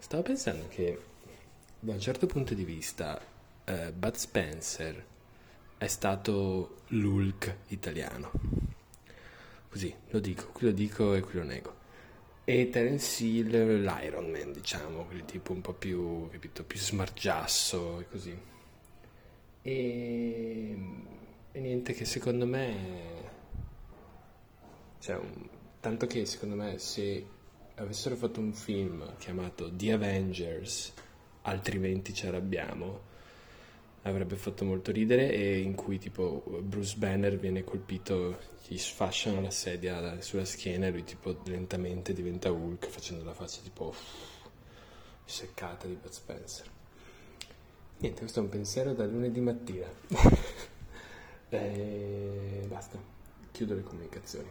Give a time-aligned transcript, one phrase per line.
[0.00, 0.98] Stavo pensando che
[1.78, 3.20] da un certo punto di vista
[3.64, 5.04] eh, Bud Spencer
[5.76, 8.32] è stato l'Hulk italiano.
[9.68, 11.76] Così, lo dico, qui lo dico e qui lo nego.
[12.44, 18.08] E Terence Hill l'Iron Man, diciamo, quel tipo un po' più, capito, più smargiasso e
[18.08, 18.38] così.
[19.62, 20.78] E,
[21.52, 23.28] e niente che secondo me...
[24.98, 25.20] Cioè,
[25.78, 27.38] tanto che secondo me se
[27.80, 30.92] avessero fatto un film chiamato The Avengers,
[31.42, 33.08] altrimenti ci arrabbiamo,
[34.02, 39.50] avrebbe fatto molto ridere e in cui tipo Bruce Banner viene colpito, gli sfasciano la
[39.50, 43.94] sedia sulla schiena e lui tipo lentamente diventa Hulk facendo la faccia tipo
[45.24, 46.66] seccata di Bud Spencer.
[47.98, 49.86] Niente, questo è un pensiero da lunedì mattina.
[51.48, 52.98] e basta,
[53.50, 54.48] chiudo le comunicazioni.